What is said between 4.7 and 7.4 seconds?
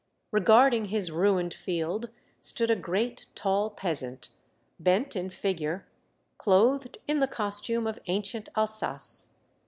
bent in figure, clothed in the